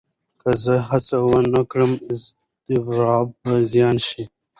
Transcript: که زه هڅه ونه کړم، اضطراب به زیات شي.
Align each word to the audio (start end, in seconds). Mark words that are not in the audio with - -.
که 0.41 0.49
زه 0.63 0.75
هڅه 0.89 1.17
ونه 1.21 1.61
کړم، 1.71 1.91
اضطراب 2.11 3.27
به 3.41 3.53
زیات 3.71 3.99
شي. 4.07 4.23